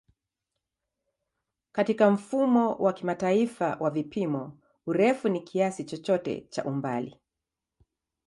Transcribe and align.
Katika 1.71 2.11
Mfumo 2.11 2.73
wa 2.75 2.93
Kimataifa 2.93 3.75
wa 3.79 3.89
Vipimo, 3.89 4.59
urefu 4.85 5.29
ni 5.29 5.41
kiasi 5.41 5.83
chochote 5.83 6.41
cha 6.49 6.65
umbali. 6.65 7.19